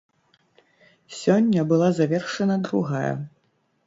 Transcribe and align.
Сёння 1.17 1.65
была 1.71 1.89
завершана 1.99 2.55
другая. 2.69 3.13